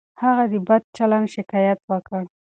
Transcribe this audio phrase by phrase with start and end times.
[0.21, 2.23] هغه د بد چلند شکایت وکړ.